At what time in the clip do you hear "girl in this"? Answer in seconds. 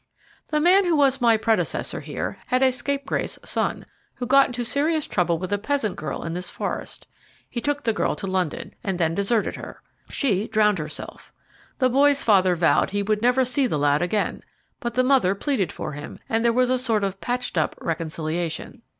5.95-6.49